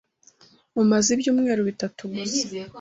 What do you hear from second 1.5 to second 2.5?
bitatu gusa.